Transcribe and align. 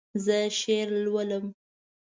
زه 0.25 0.37
شعر 0.59 0.87
لولم 1.03 1.45